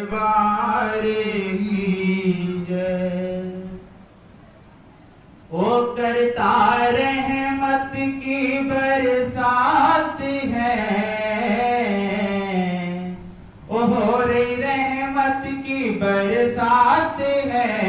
वारे 0.00 1.24
की 1.54 2.66
जय। 2.70 3.62
ओ 5.52 5.62
करता 5.94 6.76
रहमत 6.84 7.92
की 7.96 8.58
बरसात 8.58 10.20
है। 10.20 11.04
ओ 13.70 13.78
हो 13.78 14.18
रही 14.22 14.54
रहमत 14.54 15.42
की 15.46 15.90
बरसात 15.90 17.20
है। 17.20 17.84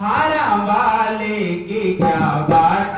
हारा 0.00 0.56
वाले 0.64 1.54
की 1.54 1.94
क्या 1.94 2.46
बात 2.50 2.91